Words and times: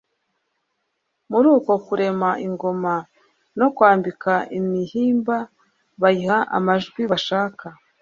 Muri 1.31 1.47
uko 1.57 1.71
kurema 1.85 2.29
ingoma 2.47 2.93
no 3.59 3.67
kwambika 3.75 4.33
imihimba 4.57 5.35
bayiha 6.01 6.37
amajwi 6.57 7.01
bashaka, 7.11 7.65